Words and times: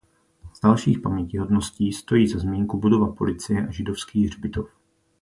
Z 0.53 0.59
dalších 0.61 0.99
pamětihodností 0.99 1.93
stojí 1.93 2.27
za 2.27 2.39
zmínku 2.39 2.77
budova 2.79 3.11
policie 3.13 3.67
a 3.67 3.71
židovský 3.71 4.27
hřbitov. 4.27 4.69